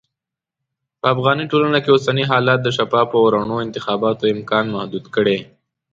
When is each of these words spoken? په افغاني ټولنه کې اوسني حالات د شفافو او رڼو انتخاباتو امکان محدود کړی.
په 0.99 1.05
افغاني 1.13 1.45
ټولنه 1.51 1.77
کې 1.83 1.89
اوسني 1.91 2.23
حالات 2.31 2.59
د 2.63 2.67
شفافو 2.77 3.15
او 3.21 3.27
رڼو 3.35 3.57
انتخاباتو 3.65 4.25
امکان 4.35 4.65
محدود 4.73 5.05
کړی. 5.15 5.37